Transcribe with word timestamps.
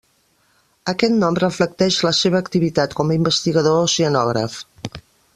Aquest 0.93 1.15
nom 1.17 1.35
reflecteix 1.41 1.97
la 2.07 2.13
seva 2.21 2.39
activitat 2.43 2.95
com 3.01 3.11
a 3.11 3.17
investigador 3.19 3.77
oceanògraf. 3.83 4.57